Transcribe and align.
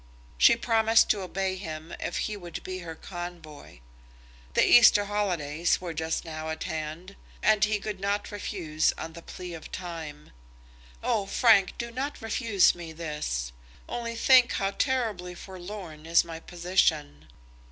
She 0.39 0.55
promised 0.55 1.11
to 1.11 1.21
obey 1.21 1.57
him 1.57 1.93
if 1.99 2.17
he 2.25 2.35
would 2.35 2.63
be 2.63 2.79
her 2.79 2.95
convoy. 2.95 3.81
The 4.55 4.65
Easter 4.67 5.05
holidays 5.05 5.79
were 5.79 5.93
just 5.93 6.25
now 6.25 6.49
at 6.49 6.63
hand, 6.63 7.15
and 7.43 7.63
he 7.63 7.79
could 7.79 7.99
not 7.99 8.31
refuse 8.31 8.93
on 8.97 9.13
the 9.13 9.21
plea 9.21 9.53
of 9.53 9.71
time. 9.71 10.31
"Oh, 11.03 11.27
Frank, 11.27 11.77
do 11.77 11.91
not 11.91 12.19
refuse 12.19 12.73
me 12.73 12.91
this; 12.91 13.51
only 13.87 14.15
think 14.15 14.53
how 14.53 14.71
terribly 14.71 15.35
forlorn 15.35 16.07
is 16.07 16.23
my 16.25 16.39
position!" 16.39 17.27